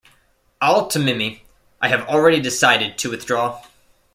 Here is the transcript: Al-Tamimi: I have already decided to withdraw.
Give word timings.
Al-Tamimi: 0.63 1.41
I 1.79 1.87
have 1.89 2.07
already 2.09 2.39
decided 2.39 2.97
to 2.97 3.11
withdraw. 3.11 3.61